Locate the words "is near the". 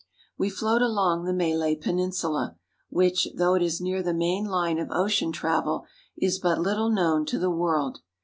3.61-4.15